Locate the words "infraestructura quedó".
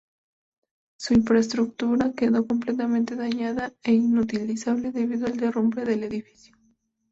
1.13-2.47